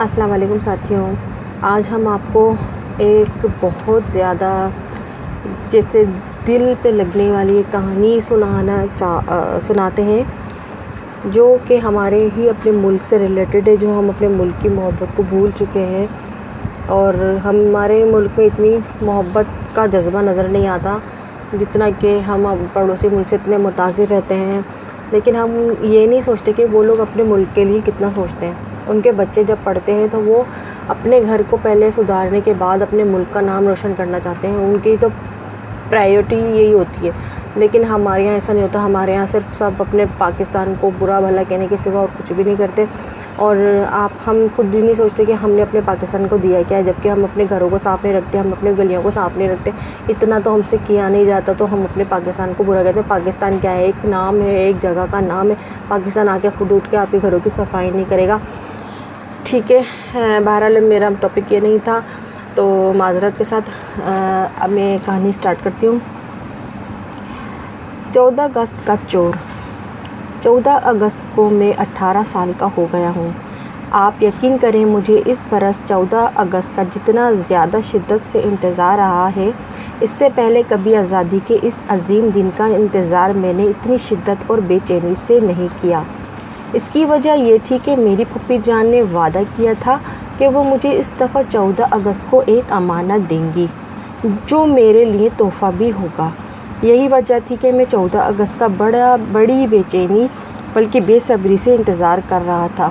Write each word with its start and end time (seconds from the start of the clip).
السلام 0.00 0.32
علیکم 0.32 0.58
ساتھیوں، 0.58 1.06
آج 1.64 1.88
ہم 1.90 2.06
آپ 2.08 2.32
کو 2.32 2.54
ایک 2.98 3.46
بہت 3.60 4.02
زیادہ 4.06 4.68
جیسے 5.68 6.02
دل 6.46 6.72
پہ 6.82 6.88
لگنے 6.88 7.30
والی 7.30 7.56
ایک 7.56 7.72
کہانی 7.72 8.18
سنانا 8.28 8.84
چاہ 8.94 9.58
سناتے 9.66 10.02
ہیں، 10.02 10.22
جو 11.24 11.56
کہ 11.66 11.76
ہمارے 11.76 12.28
ہی 12.36 12.48
اپنے 12.48 12.72
ملک 12.72 13.04
سے 13.04 13.18
ریلیٹڈ 13.18 13.68
ہے، 13.68 13.76
جو 13.76 13.98
ہم 13.98 14.10
اپنے 14.10 14.28
ملک 14.28 14.62
کی 14.62 14.68
محبت 14.68 15.16
کو 15.16 15.22
بھول 15.28 15.50
چکے 15.54 15.84
ہیں۔ 15.86 16.06
اور 16.86 17.14
ہمارے 17.44 18.04
ملک 18.12 18.38
میں 18.38 18.46
اتنی 18.46 18.76
محبت 19.02 19.76
کا 19.76 19.86
جذبہ 19.86 20.22
نظر 20.22 20.48
نہیں 20.48 20.68
آتا 20.68 20.96
جتنا 21.60 21.88
کہ 21.98 22.18
ہم 22.18 22.46
پڑوسی 22.72 23.08
ملک 23.12 23.28
سے 23.28 23.36
اتنے 23.36 23.56
متاثر 23.56 24.04
رہتے 24.10 24.34
ہیں۔ 24.34 24.60
لیکن 25.10 25.36
ہم 25.36 25.50
یہ 25.80 26.06
نہیں 26.06 26.20
سوچتے 26.20 26.52
کہ 26.56 26.64
وہ 26.72 26.82
لوگ 26.84 27.00
اپنے 27.00 27.22
ملک 27.22 27.54
کے 27.54 27.64
لیے 27.64 27.80
کتنا 27.84 28.10
سوچتے 28.10 28.46
ہیں۔ 28.46 28.54
ان 28.86 29.00
کے 29.00 29.12
بچے 29.12 29.42
جب 29.42 29.56
پڑھتے 29.64 29.92
ہیں 29.92 30.06
تو 30.10 30.20
وہ 30.20 30.42
اپنے 30.88 31.20
گھر 31.26 31.40
کو 31.50 31.56
پہلے 31.62 31.90
سدھارنے 31.90 32.40
کے 32.44 32.52
بعد 32.58 32.82
اپنے 32.82 33.04
ملک 33.04 33.32
کا 33.34 33.40
نام 33.40 33.68
روشن 33.68 33.92
کرنا 33.96 34.20
چاہتے 34.20 34.48
ہیں۔ 34.48 34.56
ان 34.56 34.76
کی 34.82 34.96
تو 35.00 35.08
پرائیورٹی 35.90 36.36
یہی 36.36 36.72
ہوتی 36.72 37.06
ہے۔ 37.06 37.12
لیکن 37.56 37.84
ہمارے 37.84 38.22
یہاں 38.22 38.34
ایسا 38.34 38.52
نہیں 38.52 38.62
ہوتا۔ 38.62 38.84
ہمارے 38.84 39.12
یہاں 39.12 39.26
صرف 39.32 39.54
سب 39.54 39.70
اپنے 39.78 40.04
پاکستان 40.18 40.74
کو 40.80 40.90
برا 40.98 41.20
بھلا 41.20 41.42
کہنے 41.48 41.66
کے 41.70 41.76
سوا 41.84 42.00
اور 42.00 42.08
کچھ 42.18 42.32
بھی 42.32 42.44
نہیں 42.44 42.56
کرتے۔ 42.58 42.84
اور 43.36 43.56
آپ 43.90 44.10
ہم 44.26 44.46
خود 44.56 44.66
بھی 44.66 44.80
نہیں 44.80 44.94
سوچتے 44.94 45.24
کہ 45.24 45.32
ہم 45.32 45.50
نے 45.50 45.62
اپنے 45.62 45.80
پاکستان 45.84 46.26
کو 46.30 46.36
دیا 46.36 46.62
کیا 46.68 46.78
ہے 46.78 46.82
جبکہ 46.82 47.08
ہم 47.08 47.24
اپنے 47.24 47.44
گھروں 47.50 47.70
کو 47.70 47.78
صاف 47.78 48.04
نہیں 48.04 48.14
رکھتے، 48.14 48.38
ہم 48.38 48.52
اپنے 48.52 48.72
گلیوں 48.78 49.02
کو 49.02 49.10
صاف 49.10 49.36
نہیں 49.36 49.48
رکھتے۔ 49.48 49.70
اتنا 50.08 50.38
تو 50.44 50.54
ہم 50.54 50.60
سے 50.70 50.76
کیا 50.86 51.08
نہیں 51.08 51.24
جاتا، 51.24 51.52
تو 51.58 51.74
ہم 51.74 51.80
اپنے 51.80 52.04
پاکستان 52.08 52.52
کو 52.56 52.64
برا 52.64 52.82
کہتے 52.82 53.00
ہیں۔ 53.00 53.08
پاکستان 53.08 53.58
کیا 53.60 53.70
ہے؟ 53.70 53.84
ایک 53.84 54.06
نام 54.06 54.40
ہے، 54.40 54.56
ایک 54.56 54.82
جگہ 54.82 55.04
کا 55.10 55.20
نام 55.20 55.50
ہے۔ 55.50 55.54
پاکستان 55.88 56.28
آ 56.28 56.38
کے 56.42 56.48
خود 56.58 56.72
اٹھ 56.72 56.90
کے 56.90 56.96
آپ 56.96 57.06
کے 57.10 57.18
گھروں 57.22 57.38
کی 57.44 57.50
صفائی 57.56 57.90
نہیں 57.90 58.04
کرے 58.08 58.28
گا۔ 58.28 58.38
ٹھیک 59.42 59.72
ہے 59.72 59.82
بہرحال 60.44 60.80
میرا 60.80 61.08
ٹاپک 61.20 61.52
یہ 61.52 61.60
نہیں 61.60 61.78
تھا۔ 61.84 62.00
تو 62.54 62.92
معذرت 62.96 63.38
کے 63.38 63.44
ساتھ 63.44 63.70
اب 64.58 64.70
میں 64.70 64.98
کہانی 65.06 65.28
اسٹارٹ 65.28 65.56
کرتی 65.62 65.86
ہوں۔ 65.86 65.98
چودہ 68.14 68.42
اگست 68.42 68.86
کا 68.86 68.94
چور۔ 69.08 69.32
چودہ 70.46 70.78
اگست 70.84 71.18
کو 71.34 71.48
میں 71.50 71.72
اٹھارہ 71.80 72.22
سال 72.32 72.50
کا 72.58 72.66
ہو 72.76 72.86
گیا 72.92 73.10
ہوں۔ 73.16 73.30
آپ 73.90 74.22
یقین 74.22 74.56
کریں 74.60 74.84
مجھے 74.84 75.20
اس 75.26 75.38
برس 75.48 75.80
چودہ 75.88 76.28
اگست 76.34 76.76
کا 76.76 76.82
جتنا 76.94 77.30
زیادہ 77.48 77.76
شدت 77.90 78.30
سے 78.32 78.40
انتظار 78.44 78.98
رہا 78.98 79.28
ہے، 79.36 79.50
اس 80.00 80.10
سے 80.10 80.28
پہلے 80.34 80.62
کبھی 80.68 80.96
آزادی 80.96 81.38
کے 81.46 81.56
اس 81.62 81.82
عظیم 81.88 82.28
دن 82.34 82.50
کا 82.56 82.66
انتظار 82.76 83.30
میں 83.30 83.52
نے 83.52 83.64
اتنی 83.64 83.96
شدت 84.08 84.44
اور 84.46 84.58
بے 84.66 84.78
چینی 84.84 85.12
سے 85.26 85.40
نہیں 85.42 85.74
کیا۔ 85.80 86.02
اس 86.72 86.88
کی 86.92 87.04
وجہ 87.04 87.36
یہ 87.38 87.58
تھی 87.64 87.78
کہ 87.84 87.96
میری 87.96 88.24
پھپھی 88.32 88.58
جان 88.64 88.86
نے 88.86 89.02
وعدہ 89.02 89.42
کیا 89.56 89.72
تھا 89.80 89.98
کہ 90.38 90.48
وہ 90.48 90.64
مجھے 90.64 90.98
اس 90.98 91.12
دفعہ 91.20 91.42
چودہ 91.48 91.86
اگست 91.90 92.30
کو 92.30 92.42
ایک 92.46 92.72
امانت 92.72 93.30
دیں 93.30 93.46
گی، 93.56 93.66
جو 94.46 94.66
میرے 94.66 95.04
لیے 95.04 95.28
تحفہ 95.36 95.76
بھی 95.76 95.92
ہوگا۔ 95.92 96.30
یہی 96.82 97.08
وجہ 97.08 97.34
تھی 97.46 97.56
کہ 97.60 97.72
میں 97.72 97.84
چودہ 97.90 98.18
اگست 98.18 98.58
کا 98.58 98.66
بڑا 98.76 99.16
بڑی 99.32 99.66
بے 99.66 99.82
چینی 99.88 100.26
بلکہ 100.72 101.00
بے 101.00 101.18
صبری 101.26 101.56
سے 101.56 101.74
انتظار 101.74 102.18
کر 102.28 102.42
رہا 102.46 102.66
تھا۔ 102.74 102.90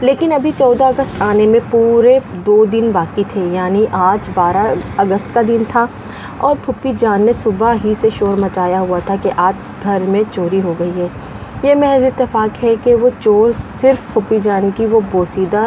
لیکن 0.00 0.32
ابھی 0.32 0.50
چودہ 0.58 0.84
اگست 0.84 1.22
آنے 1.22 1.46
میں 1.46 1.60
پورے 1.70 2.18
دو 2.46 2.64
دن 2.64 2.90
باقی 2.92 3.24
تھے 3.32 3.44
یعنی 3.52 3.86
آج 3.92 4.30
بارہ 4.34 4.66
اگست 4.96 5.34
کا 5.34 5.42
دن 5.48 5.62
تھا۔ 5.68 5.86
اور 6.38 6.56
پھپھی 6.66 6.92
جان 6.98 7.22
نے 7.22 7.32
صبح 7.32 7.74
ہی 7.84 7.94
سے 8.00 8.08
شور 8.08 8.38
مچایا 8.38 8.80
ہوا 8.80 8.98
تھا 9.06 9.14
کہ 9.22 9.30
آج 9.36 9.66
گھر 9.82 9.98
میں 10.08 10.22
چوری 10.32 10.60
ہو 10.62 10.74
گئی 10.78 10.90
ہے۔ 10.96 11.06
یہ 11.62 11.74
محض 11.74 12.04
اتفاق 12.04 12.64
ہے 12.64 12.74
کہ 12.84 12.94
وہ 12.94 13.08
چور 13.20 13.52
صرف 13.80 14.14
پھپھی 14.14 14.40
جان 14.40 14.70
کی 14.76 14.86
وہ 14.86 15.00
بوسیدہ 15.10 15.66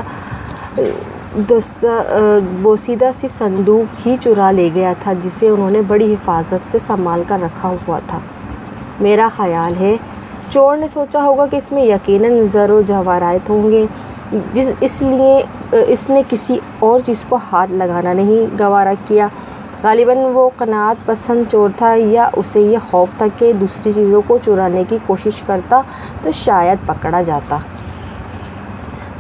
بوسیدہ 2.62 3.10
سی 3.20 3.28
صندوق 3.38 4.06
ہی 4.08 4.16
چرا 4.24 4.52
لے 4.52 4.70
گیا 4.76 4.94
تھا، 5.04 5.14
جسے 5.24 5.48
انہوں 5.50 5.72
نے 5.72 5.82
بڑی 5.88 6.14
حفاظت 6.14 6.72
سے 6.72 6.78
سنبھال 6.88 7.24
کر 7.28 7.40
رکھا 7.42 7.70
ہوا 7.70 8.00
تھا۔ 8.08 8.20
میرا 9.00 9.28
خیال 9.36 9.74
ہے، 9.80 9.96
چور 10.50 10.78
نے 10.78 10.88
سوچا 10.88 11.24
ہوگا 11.24 11.46
کہ 11.46 11.56
اس 11.56 11.72
میں 11.72 11.84
یقیناً 11.84 12.46
زر 12.54 12.72
و 12.72 12.82
جواہرات 12.82 13.50
ہوں 13.50 13.72
گے۔ 13.72 13.86
جس 14.54 14.70
اس 14.82 15.02
لیے 15.02 15.42
اس 15.88 16.10
نے 16.10 16.22
کسی 16.30 16.60
اور 16.80 17.00
چیز 17.00 17.26
کو 17.30 17.38
ہاتھ 17.52 17.72
لگانا 17.72 18.14
نہیں 18.14 18.58
گوارا 18.60 18.94
کیا۔ 19.08 19.28
غالباً 19.84 20.18
وہ 20.34 20.50
قناعت 20.58 21.06
پسند 21.06 21.44
چور 21.52 21.70
تھا 21.78 21.94
یا 21.94 22.30
اسے 22.34 22.60
یہ 22.60 22.78
خوف 22.92 23.18
تھا 23.18 23.26
کہ 23.38 23.52
دوسری 23.54 23.92
چیزوں 23.92 24.22
کو 24.28 24.38
چرانے 24.46 24.84
کی 24.90 24.98
کوشش 25.06 25.44
کرتا 25.46 25.82
تو 26.24 26.32
شاید 26.32 26.88
پکڑا 26.88 27.22
جاتا۔ 27.22 27.58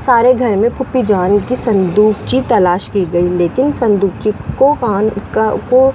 سارے 0.06 0.34
گھر 0.40 0.56
میں 0.56 0.70
پھپھی 0.78 1.02
جان 1.08 1.38
کی 1.48 1.56
صندوقچی 1.64 2.40
تلاش 2.48 2.90
کی 2.90 3.06
گئی، 3.14 3.30
لیکن 3.38 3.70
صندوقچی 3.80 4.32
کو 4.58 4.74
کان 4.80 5.08
کا 5.32 5.50
کو 5.70 5.92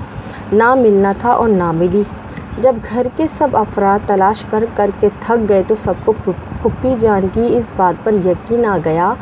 نہ 0.53 0.75
ملنا 0.75 1.13
تھا 1.19 1.31
اور 1.31 1.49
نہ 1.49 1.71
ملی۔ 1.73 2.03
جب 2.59 2.77
گھر 2.91 3.07
کے 3.17 3.27
سب 3.39 3.57
افراد 3.57 4.07
تلاش 4.07 4.45
کر 4.51 4.65
کر 4.75 4.91
کے 5.01 5.09
تھک 5.21 5.49
گئے 5.49 5.63
تو 5.67 5.75
سب 5.75 5.95
کو 6.05 6.13
پھپھی 6.25 6.95
جان 7.01 7.27
کی 7.35 7.47
اس 7.51 7.73
بات 7.77 8.05
پر 8.05 8.15
یقین 8.27 8.65
آ 8.67 8.77
گیا 8.85 9.13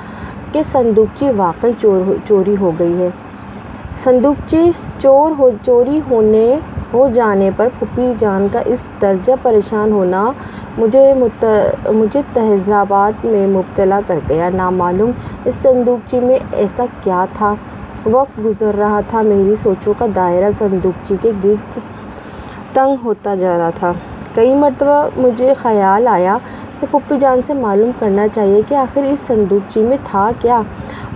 کہ 0.53 0.62
صندوقچی 0.62 1.31
واقعی 1.37 1.72
چور 1.78 2.12
چوری 2.28 2.55
ہو 2.60 2.70
گئی 2.78 3.00
ہے۔ 3.03 3.09
صندوقچی 4.05 4.70
چور 4.99 5.38
ہو، 5.38 5.50
چوری 5.62 6.00
ہونے 6.10 6.47
ہو 6.93 7.09
جانے 7.15 7.50
پر 7.56 7.69
پھپھی 7.78 8.12
جان 8.19 8.47
کا 8.53 8.60
اس 8.66 8.87
درجہ 9.03 9.32
پریشان 9.43 9.93
ہونا 9.93 10.31
مجھے 10.78 11.12
مجھے 11.15 12.21
تہذابات 12.32 13.25
میں 13.25 13.47
مبتلا 13.47 14.00
کر 14.06 14.19
گیا۔ 14.28 14.49
نامعلوم 14.54 15.10
اس 15.44 15.54
صندوقچی 15.54 16.21
میں 16.21 16.38
ایسا 16.53 16.84
کیا 17.03 17.25
تھا؟ 17.32 17.54
وقت 18.06 18.44
گزر 18.44 18.76
رہا 18.78 19.00
تھا، 19.09 19.22
میری 19.22 19.56
سوچوں 19.56 19.94
کا 19.99 20.06
دائرہ 20.16 20.50
صندوقچی 20.59 21.16
کے 21.21 21.31
گرد 21.44 21.78
تنگ 22.72 22.97
ہوتا 23.05 23.34
جا 23.34 23.59
رہا 23.59 23.70
تھا۔ 23.78 23.93
کئی 24.34 24.55
مرتبہ 24.55 25.09
مجھے 25.16 25.55
خیال 25.55 26.06
آیا 26.09 26.37
کہ 26.81 26.87
پھپھی 26.91 27.19
جان 27.20 27.41
سے 27.47 27.55
معلوم 27.55 27.91
کرنا 27.99 28.28
چاہیے 28.28 28.60
کہ 28.69 28.75
آخر 28.75 29.03
اس 29.03 29.20
صندوقچی 29.26 29.82
میں 29.82 29.97
تھا 30.05 30.31
کیا۔ 30.38 30.60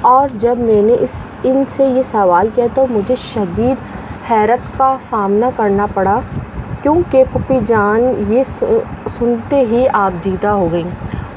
اور 0.00 0.28
جب 0.34 0.58
میں 0.58 0.82
نے 0.82 0.96
اس، 1.00 1.12
ان 1.42 1.62
سے 1.76 1.84
یہ 1.84 2.02
سوال 2.10 2.48
کیا 2.54 2.66
تو 2.74 2.84
مجھے 2.90 3.14
شدید 3.14 4.01
حیرت 4.30 4.78
کا 4.78 4.96
سامنا 5.00 5.50
کرنا 5.56 5.86
پڑا 5.94 6.18
کیونکہ 6.82 7.24
پھپھی 7.32 7.58
جان 7.66 8.00
یہ 8.28 8.42
سنتے 9.18 9.60
ہی 9.70 9.86
آپ 9.92 10.24
دیدہ 10.24 10.48
ہو 10.50 10.68
گئیں 10.72 10.90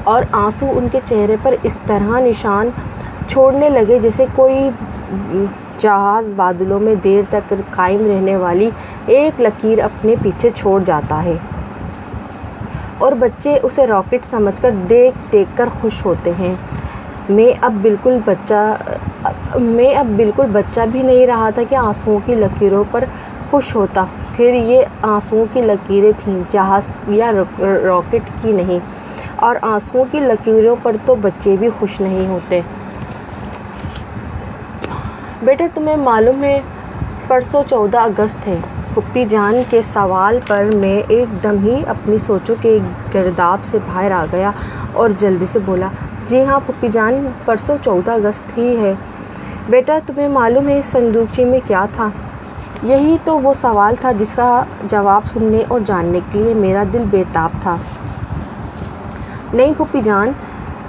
اور 0.04 0.22
آنسو 0.32 0.66
ان 0.70 0.88
کے 0.92 1.00
چہرے 1.04 1.36
پر 1.42 1.54
اس 1.62 1.78
طرح 1.86 2.18
نشان 2.20 2.70
چھوڑنے 3.28 3.68
لگے 3.68 3.98
جیسے 3.98 4.26
کوئی 4.34 4.68
جہاز 5.78 6.32
بادلوں 6.36 6.80
میں 6.80 6.94
دیر 6.94 7.22
تک 7.30 7.52
قائم 7.70 8.06
رہنے 8.06 8.36
والی 8.36 8.70
ایک 9.06 9.40
لکیر 9.40 9.82
اپنے 9.84 10.14
پیچھے 10.22 10.50
چھوڑ 10.54 10.82
جاتا 10.84 11.24
ہے۔ 11.24 11.36
اور 12.98 13.12
بچے 13.12 13.58
اسے 13.62 13.86
راکٹ 13.86 14.26
سمجھ 14.30 14.60
کر 14.60 14.70
دیکھ 14.90 15.18
دیکھ 15.32 15.56
کر 15.56 15.68
خوش 15.80 16.04
ہوتے 16.06 16.32
ہیں۔ 16.38 16.54
میں 17.28 17.52
اب 17.60 17.72
بالکل 17.82 18.18
بچہ 18.24 18.62
میں 19.54 19.94
اب 19.94 20.06
بالکل 20.16 20.46
بچہ 20.52 20.80
بھی 20.92 21.02
نہیں 21.02 21.26
رہا 21.26 21.50
تھا 21.50 21.62
کہ 21.68 21.74
آنسوؤں 21.74 22.18
کی 22.26 22.34
لکیروں 22.34 22.84
پر 22.90 23.04
خوش 23.50 23.74
ہوتا۔ 23.74 24.04
پھر 24.36 24.54
یہ 24.54 24.82
آنسوؤں 25.02 25.46
کی 25.52 25.62
لکیریں 25.62 26.12
تھیں، 26.18 26.40
جہاز 26.48 26.82
یا 27.08 27.30
راکٹ 27.60 28.30
کی 28.42 28.52
نہیں۔ 28.52 28.78
اور 29.36 29.56
آنسوؤں 29.62 30.04
کی 30.10 30.20
لکیروں 30.20 30.76
پر 30.82 30.96
تو 31.04 31.14
بچے 31.14 31.56
بھی 31.60 31.68
خوش 31.78 32.00
نہیں 32.00 32.26
ہوتے۔ 32.26 32.60
بیٹے، 35.42 35.64
تمہیں 35.74 35.96
معلوم 35.96 36.44
ہے، 36.44 36.60
پرسوں 37.28 37.62
چودہ 37.70 37.98
اگست 37.98 38.48
ہے۔ 38.48 38.56
پھپھی 38.94 39.24
جان 39.24 39.62
کے 39.70 39.80
سوال 39.92 40.38
پر 40.46 40.64
میں 40.74 41.02
ایک 41.08 41.42
دم 41.42 41.56
ہی 41.62 41.82
اپنی 41.86 42.18
سوچوں 42.18 42.54
کے 42.60 42.78
گرداب 43.14 43.64
سے 43.64 43.78
باہر 43.86 44.10
آ 44.10 44.24
گیا 44.32 44.50
اور 44.92 45.10
جلدی 45.18 45.46
سے 45.46 45.58
بولا 45.64 45.88
جی 46.26 46.44
ہاں 46.44 46.60
پھپھی 46.66 46.88
جان، 46.88 47.26
پرسوں 47.44 47.76
چودہ 47.84 48.10
اگست 48.10 48.58
ہی 48.58 48.76
ہے۔ 48.80 48.94
بیٹا، 49.70 49.98
تمہیں 50.06 50.28
معلوم 50.28 50.68
ہے 50.68 50.78
اس 50.78 50.86
صندوقچی 50.86 51.44
میں 51.44 51.60
کیا 51.66 51.86
تھا؟ 51.92 52.08
یہی 52.82 53.16
تو 53.24 53.40
وہ 53.40 53.52
سوال 53.52 53.94
تھا 54.00 54.12
جس 54.12 54.34
کا 54.34 54.64
جواب 54.82 55.22
سننے 55.26 55.62
اور 55.68 55.80
جاننے 55.84 56.20
کے 56.32 56.38
لیے 56.38 56.54
میرا 56.54 56.84
دل 56.92 57.04
بے 57.10 57.24
تاب 57.32 57.50
تھا۔ 57.62 57.76
نہیں 59.52 59.72
پھپھی 59.76 60.00
جان، 60.00 60.32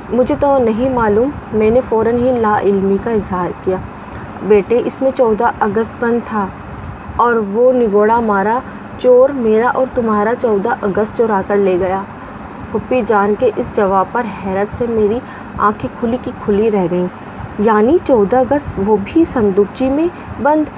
مجھے 0.10 0.36
تو 0.40 0.58
نہیں 0.58 0.90
معلوم، 0.90 1.30
میں 1.54 1.72
نے 1.72 1.82
فوراً 1.90 2.18
ہی 2.18 2.32
لا 2.40 2.60
علمی 2.64 2.98
کا 3.04 3.12
اظہار 3.12 3.50
کیا۔ 3.64 3.78
بیٹے، 4.44 4.82
اس 4.86 5.02
میں 5.02 5.12
چودہ 5.16 5.52
اگست 5.60 5.92
بند 6.00 6.20
تھا 6.26 6.48
اور 7.16 7.36
وہ 7.36 7.74
نگوڑا 7.74 8.20
مارا 8.20 8.60
چور 9.00 9.30
میرا 9.30 9.70
اور 9.70 9.88
تمہارا 9.96 10.34
چودہ 10.42 10.70
اگست 10.82 11.18
چورا 11.18 11.42
کر 11.48 11.58
لے 11.58 11.78
گیا۔ 11.80 12.02
پھپھی 12.72 13.02
جان 13.06 13.34
کے 13.40 13.52
اس 13.56 13.72
جواب 13.76 14.06
پر 14.12 14.24
حیرت 14.46 14.78
سے 14.78 14.86
میری 14.90 15.20
آنکھیں 15.58 15.90
کھلی 16.00 16.18
کی 16.22 16.32
کھلی 16.46 16.72
رہ 16.72 16.86
گئیں۔ 16.92 17.08
یعنی 17.60 17.98
چودہ 18.04 18.38
اگست، 18.38 18.72
وہ 18.86 18.98
بھی 19.04 19.26
صندوقچی 19.26 19.90
میں 19.90 20.08
بند۔ 20.42 20.70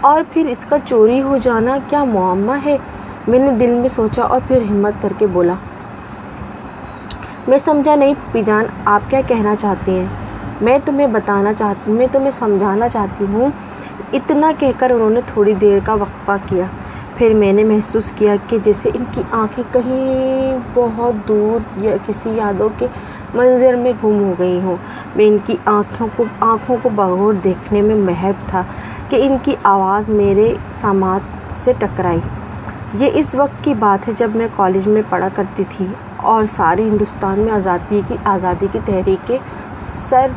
اور 0.00 0.22
پھر 0.32 0.46
اس 0.46 0.66
کا 0.68 0.76
چوری 0.84 1.22
ہو 1.22 1.36
جانا 1.36 1.78
کیا 1.88 2.04
معمہ 2.04 2.52
ہے؟ 2.64 2.78
میں 3.28 3.38
نے 3.38 3.50
دل 3.50 3.70
میں 3.70 3.88
سوچا 3.88 4.22
اور 4.22 4.40
پھر 4.48 4.62
ہمت 4.70 5.02
کر 5.02 5.12
کے 5.18 5.26
بولا۔ 5.26 5.54
میں 7.48 7.58
سمجھا 7.64 7.94
نہیں 7.94 8.14
پھوپھی 8.14 8.42
جان، 8.42 8.64
آپ 8.84 9.10
کیا 9.10 9.20
کہنا 9.26 9.54
چاہتی 9.56 9.98
ہیں؟ 9.98 10.06
میں 10.60 10.78
تمہیں 10.84 11.06
بتانا 11.06 11.52
چاہتی 11.52 11.92
میں 11.92 12.06
تمہیں 12.12 12.30
سمجھانا 12.30 12.88
چاہتی 12.88 13.24
ہوں۔ 13.32 13.48
اتنا 14.12 14.52
کہہ 14.58 14.72
کر 14.78 14.90
انہوں 14.90 15.10
نے 15.10 15.20
تھوڑی 15.26 15.54
دیر 15.54 15.78
کا 15.84 15.94
وقفہ 15.94 16.32
کیا۔ 16.46 16.64
پھر 17.16 17.34
میں 17.34 17.52
نے 17.52 17.64
محسوس 17.64 18.12
کیا 18.16 18.34
کہ 18.48 18.58
جیسے 18.58 18.90
ان 18.94 19.04
کی 19.12 19.22
آنکھیں 19.30 19.64
کہیں 19.72 20.58
بہت 20.74 21.28
دور 21.28 21.84
یا 21.84 21.96
کسی 22.06 22.30
یادوں 22.30 22.68
کے 22.78 22.86
منظر 23.34 23.74
میں 23.74 23.92
گم 24.04 24.22
ہو 24.24 24.32
گئی 24.38 24.60
ہوں۔ 24.62 24.76
میں 25.16 25.26
ان 25.26 25.36
کی 25.46 25.56
آنکھوں 25.66 26.08
کو 26.16 26.24
آنکھوں 26.40 26.76
کو 26.82 26.88
بغور 26.94 27.34
دیکھنے 27.44 27.82
میں 27.82 27.94
محب 27.96 28.48
تھا 28.48 28.62
کہ 29.08 29.22
ان 29.26 29.36
کی 29.42 29.54
آواز 29.62 30.08
میرے 30.08 30.54
سامات 30.72 31.54
سے 31.64 31.72
ٹکرائی۔ 31.78 32.20
یہ 32.98 33.10
اس 33.14 33.34
وقت 33.34 33.64
کی 33.64 33.74
بات 33.74 34.08
ہے 34.08 34.12
جب 34.16 34.30
میں 34.34 34.48
کالج 34.56 34.86
میں 34.86 35.02
پڑھا 35.08 35.28
کرتی 35.34 35.64
تھی 35.68 35.86
اور 36.30 36.44
سارے 36.52 36.82
ہندوستان 36.82 37.38
میں 37.38 37.52
آزادی 37.52 38.00
کی 38.08 38.16
آزادی 38.24 38.66
کی 38.72 38.78
تحریک 38.84 39.26
کے 39.26 39.38
سر 40.08 40.30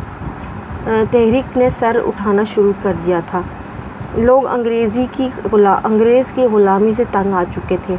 تحریک 1.12 1.58
نے 1.58 1.70
سر 1.70 1.98
اٹھانا 2.06 2.44
شروع 2.44 2.72
کر 2.82 2.94
دیا 3.06 3.20
تھا۔ 3.28 3.42
لوگ 4.18 4.46
انگریزی 4.48 5.06
کی 5.12 5.28
انگریز 5.54 6.32
کی 6.36 6.46
غلامی 6.52 6.94
سے 6.94 7.04
تنگ 7.12 7.34
آ 7.34 7.44
چکے 7.56 7.78
تھے۔ 7.86 7.96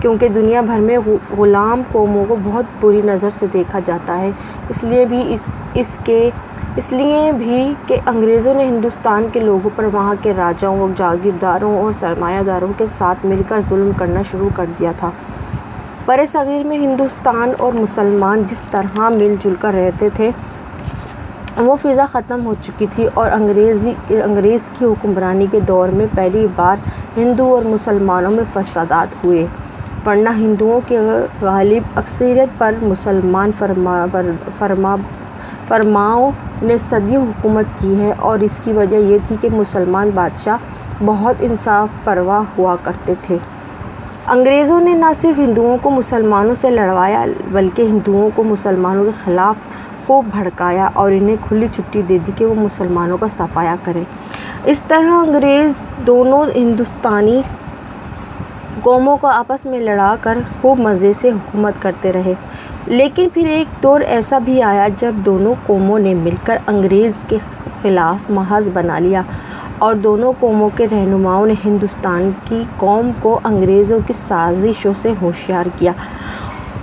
کیونکہ 0.00 0.28
دنیا 0.28 0.60
بھر 0.60 0.78
میں 0.78 0.98
غلام 1.38 1.82
قوموں 1.92 2.24
کو 2.28 2.36
بہت 2.44 2.64
بری 2.80 3.00
نظر 3.04 3.28
سے 3.32 3.46
دیکھا 3.52 3.78
جاتا 3.84 4.18
ہے۔ 4.18 4.30
اس 4.68 4.84
لیے 4.84 5.04
بھی 5.04 5.34
اس 5.34 5.40
اس 5.74 5.98
کے، 6.04 6.30
اس 6.76 6.92
لیے 6.92 7.32
بھی 7.32 7.74
کہ 7.86 7.96
انگریزوں 8.06 8.54
نے 8.54 8.64
ہندوستان 8.64 9.26
کے 9.32 9.40
لوگوں 9.40 9.70
پر 9.76 9.84
وہاں 9.92 10.14
کے 10.22 10.32
راجاؤں 10.36 10.80
اور 10.80 10.88
جاگیرداروں 10.96 11.76
اور 11.78 11.92
سرمایہ 11.92 12.42
داروں 12.42 12.72
کے 12.78 12.86
ساتھ 12.98 13.26
مل 13.26 13.42
کر 13.48 13.60
ظلم 13.68 13.90
کرنا 13.98 14.22
شروع 14.22 14.48
کر 14.56 14.64
دیا 14.78 14.92
تھا۔ 14.96 15.10
بر 16.06 16.20
صغیر 16.32 16.66
میں 16.66 16.78
ہندوستان 16.78 17.52
اور 17.58 17.72
مسلمان 17.72 18.42
جس 18.46 18.62
طرح 18.70 19.08
مل 19.08 19.34
جل 19.40 19.54
کر 19.60 19.74
رہتے 19.74 20.08
تھے، 20.14 20.30
وہ 21.56 21.76
فضا 21.82 22.06
ختم 22.12 22.46
ہو 22.46 22.54
چکی 22.62 22.86
تھی 22.90 23.08
اور 23.14 23.30
انگریزی، 23.30 23.92
انگریز 24.10 24.70
کی 24.78 24.84
حکمرانی 24.84 25.46
کے 25.50 25.60
دور 25.60 25.88
میں 25.88 26.06
پہلی 26.14 26.46
بار 26.56 26.76
ہندو 27.16 27.54
اور 27.54 27.62
مسلمانوں 27.62 28.30
میں 28.30 28.44
فسادات 28.52 29.24
ہوئے۔ 29.24 29.46
ورنہ 30.06 30.28
ہندوؤں 30.28 30.80
کے 30.88 30.98
غالب 31.40 31.98
اکثریت 31.98 32.58
پر 32.58 32.74
مسلمان 32.82 33.50
فرما 33.58 34.04
فرما، 34.58 34.94
فرماؤں 35.68 36.30
نے 36.62 36.78
صدیوں 36.78 37.22
حکومت 37.26 37.64
کی 37.78 38.00
ہے 38.00 38.12
اور 38.18 38.38
اس 38.38 38.60
کی 38.64 38.72
وجہ 38.72 38.96
یہ 38.96 39.18
تھی 39.28 39.36
کہ 39.40 39.48
مسلمان 39.52 40.10
بادشاہ 40.14 40.56
بہت 41.04 41.34
انصاف 41.40 42.04
پرواہ 42.04 42.42
ہوا 42.58 42.76
کرتے 42.82 43.14
تھے۔ 43.22 43.36
انگریزوں 44.26 44.80
نے 44.80 44.94
نہ 44.94 45.12
صرف 45.20 45.38
ہندوؤں 45.38 45.76
کو 45.82 45.90
مسلمانوں 45.90 46.54
سے 46.60 46.70
لڑوایا 46.70 47.24
بلکہ 47.52 47.82
ہندوؤں 47.82 48.30
کو 48.34 48.42
مسلمانوں 48.42 49.04
کے 49.04 49.10
خلاف 49.24 49.56
خوب 50.06 50.26
بھڑکایا 50.32 50.88
اور 50.92 51.12
انہیں 51.12 51.36
کھلی 51.48 51.66
چھٹی 51.72 52.02
دے 52.02 52.18
دی 52.26 52.32
کہ 52.36 52.46
وہ 52.46 52.54
مسلمانوں 52.54 53.16
کا 53.16 53.26
صفایا 53.36 53.74
کریں۔ 53.84 54.04
اس 54.64 54.80
طرح 54.88 55.12
انگریز 55.12 55.72
دونوں 56.06 56.44
ہندوستانی 56.54 57.40
قوموں 58.82 59.16
کو 59.16 59.26
آپس 59.26 59.66
میں 59.66 59.80
لڑا 59.80 60.16
کر 60.20 60.38
خوب 60.62 60.78
مزے 60.78 61.12
سے 61.20 61.30
حکومت 61.30 61.74
کرتے 61.80 62.12
رہے۔ 62.12 62.34
لیکن 62.86 63.28
پھر 63.34 63.46
ایک 63.46 63.82
دور 63.82 64.00
ایسا 64.00 64.38
بھی 64.38 64.62
آیا 64.62 64.88
جب 64.96 65.14
دونوں 65.14 65.54
قوموں 65.66 65.98
نے 65.98 66.14
مل 66.14 66.34
کر 66.44 66.58
انگریز 66.66 67.12
کے 67.28 67.38
خلاف 67.82 68.30
محاذ 68.30 68.70
بنا 68.72 68.98
لیا 68.98 69.22
اور 69.78 69.94
دونوں 69.94 70.32
قوموں 70.38 70.70
کے 70.76 70.86
رہنماؤں 70.90 71.46
نے 71.46 71.54
ہندوستان 71.64 72.30
کی 72.44 72.64
قوم 72.76 73.10
کو 73.20 73.40
انگریزوں 73.44 73.98
کی 74.06 74.12
سازشوں 74.12 74.94
سے 74.94 75.12
ہوشیار 75.22 75.66
کیا 75.78 75.92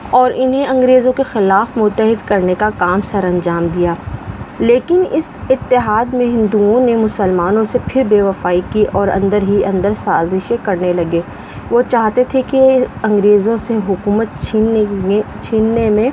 اور 0.09 0.31
انہیں 0.35 0.67
انگریزوں 0.67 1.13
کے 1.13 1.23
خلاف 1.23 1.77
متحد 1.77 2.27
کرنے 2.27 2.55
کا 2.57 2.69
کام 2.77 2.99
سر 3.05 3.23
انجام 3.23 3.67
دیا۔ 3.75 3.93
لیکن 4.59 5.03
اس 5.11 5.23
اتحاد 5.49 6.13
میں 6.13 6.25
ہندوؤں 6.25 6.85
نے 6.85 6.95
مسلمانوں 6.95 7.63
سے 7.71 7.77
پھر 7.85 8.03
بے 8.09 8.21
وفائی 8.21 8.61
کی 8.71 8.85
اور 8.91 9.07
اندر 9.07 9.39
ہی 9.47 9.65
اندر 9.65 9.91
سازشیں 10.03 10.57
کرنے 10.63 10.93
لگے۔ 10.93 11.21
وہ 11.71 11.81
چاہتے 11.89 12.23
تھے 12.23 12.41
کہ 12.47 12.85
انگریزوں 13.03 13.57
سے 13.57 13.77
حکومت 13.89 14.27
چھیننے 14.41 14.83
میں 14.89 15.21
چھیننے 15.41 15.89
میں 15.89 16.09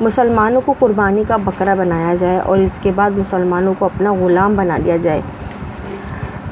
مسلمانوں 0.00 0.60
کو 0.64 0.74
قربانی 0.78 1.24
کا 1.28 1.36
بکرا 1.36 1.74
بنایا 1.74 2.14
جائے 2.14 2.38
اور 2.38 2.58
اس 2.58 2.78
کے 2.82 2.90
بعد 2.94 3.10
مسلمانوں 3.16 3.74
کو 3.78 3.84
اپنا 3.84 4.12
غلام 4.12 4.56
بنا 4.56 4.76
لیا 4.76 4.96
جائے۔ 4.96 5.20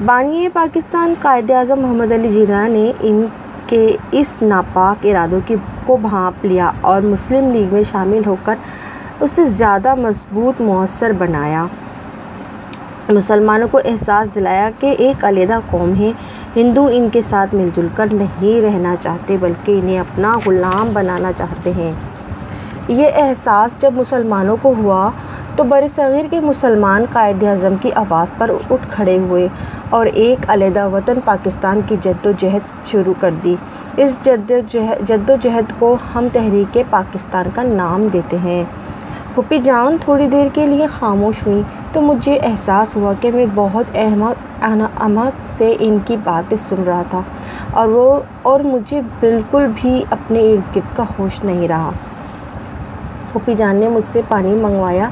بانی 0.04 0.48
پاکستان 0.52 1.14
قائد 1.22 1.50
اعظم 1.50 1.80
محمد 1.80 2.12
علی 2.12 2.28
جناح 2.28 2.68
نے 2.68 2.92
ان 3.00 3.26
کے 3.66 3.96
اس 4.12 4.26
ناپاک 4.42 5.06
ارادوں 5.06 5.40
کی 5.46 5.54
کو 5.86 5.96
بھانپ 6.02 6.44
لیا 6.46 6.70
اور 6.80 7.02
مسلم 7.02 7.52
لیگ 7.52 7.74
میں 7.74 7.82
شامل 7.82 8.20
ہو 8.26 8.36
کر 8.42 8.54
اسے 9.20 9.46
زیادہ 9.46 9.94
مضبوط 9.94 10.60
مؤثر 10.60 11.12
بنایا۔ 11.18 11.66
مسلمانوں 13.08 13.68
کو 13.70 13.80
احساس 13.84 14.34
دلایا 14.34 14.70
کہ 14.78 14.94
ایک 14.98 15.24
علیحدہ 15.24 15.58
قوم 15.70 15.92
ہے۔ 16.00 16.12
ہندو 16.56 16.88
ان 16.92 17.08
کے 17.12 17.20
ساتھ 17.28 17.54
مل 17.54 17.68
جل 17.74 17.86
کر 17.94 18.06
نہیں 18.12 18.60
رہنا 18.60 18.94
چاہتے، 19.00 19.36
بلکہ 19.40 19.80
انہیں 19.82 19.98
اپنا 19.98 20.38
غلام 20.46 20.90
بنانا 20.92 21.32
چاہتے 21.32 21.72
ہیں۔ 21.76 21.92
یہ 22.88 23.08
احساس 23.14 23.82
جب 23.82 23.92
مسلمانوں 23.94 24.56
کو 24.62 24.74
ہوا 24.78 25.10
تو 25.56 25.64
بر 25.64 25.84
صغیر 25.96 26.24
کے 26.30 26.40
مسلمان 26.40 27.04
قائد 27.12 27.42
اعظم 27.42 27.76
کی 27.82 27.90
آواز 27.94 28.26
پر 28.38 28.50
اٹھ 28.70 28.86
کھڑے 28.90 29.18
ہوئے 29.18 29.48
اور 29.90 30.06
ایک 30.06 30.38
علیحدہ 30.48 30.88
وطن 30.88 31.18
پاکستان 31.24 31.80
کی 31.86 31.96
جد 32.02 32.26
و 32.26 32.30
جہد 32.38 32.86
شروع 32.86 33.14
کر 33.20 33.30
دی۔ 33.44 33.54
اس 33.96 34.18
جد 34.22 34.52
جد 35.08 35.30
و 35.30 35.34
جہد 35.42 35.72
کو 35.78 35.96
ہم 36.14 36.28
تحریک 36.32 36.78
پاکستان 36.90 37.48
کا 37.54 37.62
نام 37.62 38.08
دیتے 38.12 38.36
ہیں۔ 38.36 38.64
پھوپھی 39.36 39.58
جان 39.58 39.96
تھوڑی 40.00 40.26
دیر 40.26 40.46
کے 40.52 40.66
لیے 40.66 40.86
خاموش 40.86 41.46
ہوئی 41.46 41.62
تو 41.92 42.00
مجھے 42.00 42.38
احساس 42.42 42.96
ہوا 42.96 43.12
کہ 43.20 43.30
میں 43.30 43.44
بہت 43.54 43.96
احمد 43.96 45.48
سے 45.56 45.74
ان 45.80 45.98
کی 46.06 46.16
باتیں 46.24 46.56
سن 46.68 46.82
رہا 46.86 47.02
تھا 47.10 47.20
اور 47.72 47.88
وہ 47.88 48.18
اور 48.42 48.60
مجھے 48.60 49.00
بالکل 49.20 49.66
بھی 49.74 50.02
اپنے 50.10 50.40
ارد 50.52 50.74
گرد 50.76 50.96
کا 50.96 51.04
ہوش 51.18 51.44
نہیں 51.44 51.68
رہا۔ 51.68 51.90
پھوپھی 53.32 53.54
جان 53.54 53.76
نے 53.76 53.88
مجھ 53.88 54.08
سے 54.12 54.20
پانی 54.28 54.54
منگوایا 54.54 55.08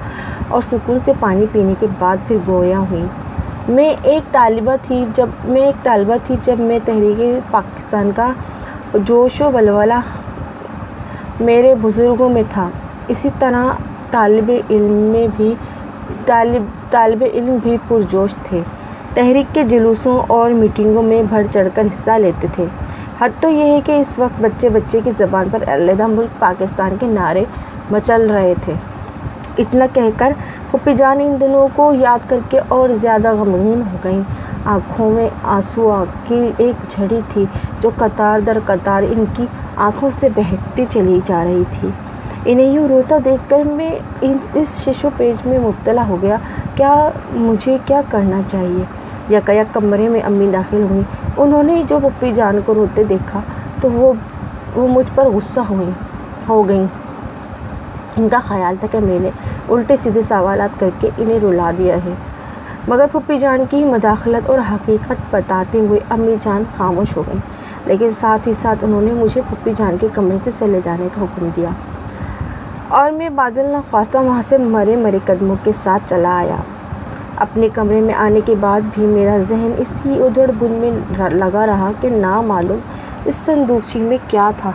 اور 0.49 0.61
سکون 0.61 1.01
سے 1.01 1.13
پانی 1.21 1.47
پینے 1.53 1.75
کے 1.81 1.87
بعد 1.99 2.27
پھر 2.29 2.37
گویا 2.49 2.79
ہوئی 2.91 3.05
میں 3.69 3.91
ایک 4.03 4.33
طالبہ 4.33 4.77
تھی 4.83 5.05
جب 5.15 5.29
میں 5.45 5.63
ایک 5.63 5.85
طالبہ 5.85 6.17
تھی 6.25 6.37
جب 6.43 6.59
میں 6.59 6.79
تحریک 6.85 7.53
پاکستان 7.53 8.11
کا 8.17 8.33
جوش 8.95 9.41
و 9.41 9.53
ولولہ 9.53 10.01
میرے 11.41 11.75
بزرگوں 11.83 12.29
میں 12.29 12.43
تھا۔ 12.51 12.71
اسی 13.09 13.29
طرح 13.39 13.73
طالب 14.15 14.51
علم 14.71 14.93
میں 15.13 15.27
بھی 15.37 15.55
طالب 16.27 16.65
طالب 16.91 17.25
علم 17.33 17.57
بھی 17.63 17.77
پرجوش 17.89 18.35
تھے۔ 18.43 18.61
تحریک 19.15 19.55
کے 19.55 19.63
جلوسوں 19.63 20.19
اور 20.27 20.51
میٹنگوں 20.51 21.03
میں 21.03 21.23
بڑھ 21.31 21.47
چڑھ 21.51 21.69
کر 21.75 21.87
حصہ 21.87 22.11
لیتے 22.11 22.47
تھے۔ 22.55 22.65
حد 23.21 23.29
تو 23.41 23.49
یہ 23.49 23.65
ہے 23.65 23.81
کہ 23.85 23.93
اس 23.93 24.19
وقت 24.19 24.41
بچے 24.41 24.69
بچے 24.69 25.01
کی 25.05 25.11
زبان 25.19 25.49
پر 25.53 25.65
علیحدہ 25.67 26.07
ملک 26.07 26.39
پاکستان 26.39 26.97
کے 27.01 27.07
نعرے 27.07 27.45
مچل 27.91 28.31
رہے 28.31 28.55
تھے۔ 28.63 28.73
اتنا 29.59 29.87
کہہ 29.93 30.11
کر 30.17 30.33
پھپھی 30.71 30.95
جان 30.95 31.21
ان 31.21 31.37
دنوں 31.41 31.69
کو 31.75 31.93
یاد 31.95 32.29
کر 32.29 32.39
کے 32.49 32.61
اور 32.69 32.89
زیادہ 32.89 33.35
غمگین 33.35 33.83
ہو 33.83 33.97
گئیں۔ 34.05 34.23
آنکھوں 34.65 35.11
میں 35.11 35.29
آنسو 35.45 36.05
کی 36.29 36.51
ایک 36.57 36.89
جھڑی 36.89 37.21
تھی 37.29 37.45
جو 37.81 37.91
قطار 37.97 38.41
در 38.41 38.59
قطار 38.65 39.03
ان 39.03 39.25
کی 39.37 39.47
آنکھوں 39.77 40.11
سے 40.21 40.29
بہتی 40.37 40.85
چلی 40.91 41.21
جا 41.25 41.45
رہی 41.45 41.63
تھی۔ 41.71 41.89
انہیں 42.45 42.67
یوں 42.67 42.89
روتا 42.89 43.17
دیکھ 43.25 43.51
کر 43.51 43.63
میں 43.65 43.91
اس 44.55 44.85
شش 44.85 45.05
و 45.05 45.09
پیج 45.17 45.47
میں 45.47 45.59
مبتلا 45.59 46.07
ہو 46.09 46.17
گیا، 46.23 46.37
کیا 46.75 47.09
مجھے 47.33 47.79
کیا 47.85 48.01
کرنا 48.09 48.41
چاہیے؟ 48.47 48.85
یک 49.35 49.51
کمرے 49.73 50.09
میں 50.09 50.21
امی 50.21 50.47
داخل 50.53 50.87
ہوئیں۔ 50.91 51.03
انہوں 51.37 51.63
نے 51.63 51.83
جو 51.89 51.99
پپی 52.03 52.33
جان 52.33 52.59
کو 52.65 52.75
روتے 52.75 53.05
دیکھا 53.05 53.41
تو 53.81 53.91
وہ 53.91 54.13
وہ 54.75 54.89
مجھ 54.89 55.07
پر 55.15 55.27
غصہ 55.27 55.61
ہوئیں، 55.61 55.91
ہو 56.49 56.69
گئیں۔ 56.69 56.87
ان 58.17 58.29
کا 58.29 58.39
خیال 58.39 58.75
تھا 58.81 58.89
کہ 58.91 59.01
میں 59.01 59.19
نے 59.19 59.31
الٹے 59.69 59.97
سیدھے 60.03 60.23
سوالات 60.23 60.81
کر 60.81 60.89
کے 61.01 61.11
انہیں 61.19 61.39
رلا 61.43 61.71
دیا 61.79 61.97
ہے۔ 62.05 62.15
مگر 62.89 63.07
پھپھی 63.13 63.39
جان 63.39 63.65
کی 63.71 63.85
مداخلت 63.85 64.51
اور 64.51 64.59
حقیقت 64.73 65.13
بتاتے 65.31 65.81
ہوئے 65.81 66.01
امی 66.11 66.35
جان 66.41 66.63
خاموش 66.77 67.17
ہو 67.17 67.23
گئیں۔ 67.27 67.41
لیکن 67.87 68.09
ساتھ 68.21 68.49
ہی 68.49 68.53
ساتھ 68.53 68.85
انہوں 68.85 69.03
نے 69.03 69.13
مجھے 69.13 69.41
پھپھی 69.49 69.73
جان 69.77 69.97
کے 70.01 70.09
کمرے 70.13 70.37
سے 70.45 70.51
چلے 70.59 70.81
جانے 70.85 71.09
کا 71.15 71.23
حکم 71.23 71.49
دیا۔ 71.57 71.69
اور 72.89 73.11
میں 73.11 73.29
بادل 73.29 73.67
نخواستہ 73.67 74.19
وہاں 74.19 74.43
سے 74.49 74.59
مرے 74.59 74.97
مرے 74.97 75.19
قدموں 75.25 75.57
کے 75.63 75.73
ساتھ 75.83 76.03
چلا 76.09 76.37
آیا۔ 76.39 76.57
اپنے 77.37 77.69
کمرے 77.75 78.01
میں 78.01 78.15
آنے 78.15 78.41
کے 78.45 78.55
بعد 78.61 78.81
بھی 78.95 79.07
میرا 79.07 79.37
ذہن 79.49 79.73
اسی 79.79 80.23
ادھڑ 80.23 80.51
بن 80.59 80.73
میں 80.73 80.91
لگا 81.31 81.67
رہا 81.67 81.91
کہ 82.01 82.09
نہ 82.09 82.41
معلوم 82.41 82.79
اس 83.25 83.35
صندوقچی 83.35 83.99
میں 83.99 84.19
کیا 84.29 84.51
تھا۔ 84.57 84.71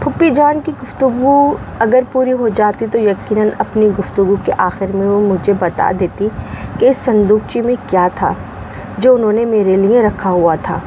پھپھی 0.00 0.30
جان 0.30 0.60
کی 0.64 0.72
گفتگو 0.82 1.54
اگر 1.78 2.02
پوری 2.12 2.32
ہو 2.32 2.48
جاتی 2.48 2.86
تو 2.92 2.98
یقیناً 2.98 3.48
اپنی 3.58 3.88
گفتگو 3.98 4.36
کے 4.44 4.52
آخر 4.58 4.86
میں 4.94 5.06
وہ 5.06 5.20
مجھے 5.20 5.52
بتا 5.58 5.90
دیتی 6.00 6.28
کہ 6.78 6.88
اس 6.88 6.96
صندوقچی 7.04 7.60
میں 7.60 7.74
کیا 7.86 8.08
تھا 8.14 8.32
جو 8.98 9.14
انہوں 9.14 9.32
نے 9.32 9.44
میرے 9.44 9.76
لیے 9.76 10.02
رکھا 10.02 10.30
ہوا 10.30 10.54
تھا۔ 10.62 10.78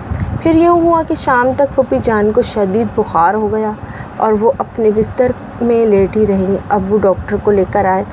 پھر 0.45 0.55
یوں 0.55 0.81
ہوا 0.81 1.01
کہ 1.07 1.15
شام 1.19 1.47
تک 1.57 1.73
پھوپھی 1.75 1.97
جان 2.03 2.31
کو 2.31 2.41
شدید 2.41 2.87
بخار 2.95 3.33
ہو 3.33 3.51
گیا 3.53 3.71
اور 4.17 4.33
وہ 4.39 4.51
اپنے 4.57 4.89
بستر 4.95 5.31
میں 5.61 5.85
لیٹی 5.85 6.27
رہیں 6.27 6.55
ابو 6.69 6.97
ڈاکٹر 7.01 7.35
کو 7.43 7.51
لے 7.51 7.63
کر 7.71 7.85
آئے۔ 7.85 8.03